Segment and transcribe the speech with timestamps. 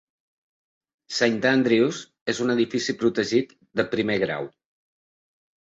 [1.17, 1.99] Saint Andrew's
[2.35, 4.51] és un edifici protegit de primer grau.